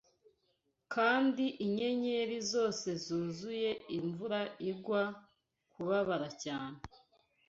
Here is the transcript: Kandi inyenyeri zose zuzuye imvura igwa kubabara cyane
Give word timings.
Kandi 0.93 1.45
inyenyeri 1.65 2.37
zose 2.51 2.87
zuzuye 3.05 3.71
imvura 3.97 4.39
igwa 4.69 5.03
kubabara 5.71 6.29
cyane 6.43 6.77